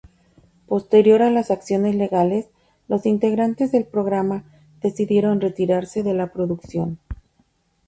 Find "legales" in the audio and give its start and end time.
1.93-2.49